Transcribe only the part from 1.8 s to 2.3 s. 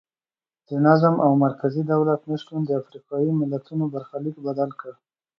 دولت